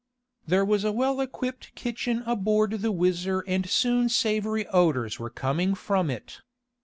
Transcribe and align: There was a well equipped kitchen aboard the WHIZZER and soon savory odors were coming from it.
There 0.47 0.65
was 0.65 0.83
a 0.83 0.91
well 0.91 1.21
equipped 1.21 1.75
kitchen 1.75 2.23
aboard 2.25 2.71
the 2.81 2.91
WHIZZER 2.91 3.41
and 3.45 3.69
soon 3.69 4.09
savory 4.09 4.65
odors 4.69 5.19
were 5.19 5.29
coming 5.29 5.75
from 5.75 6.09
it. 6.09 6.41